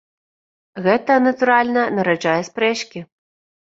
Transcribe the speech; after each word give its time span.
Гэта, 0.85 1.19
натуральна, 1.27 1.87
нараджае 2.01 2.39
спрэчкі. 2.53 3.09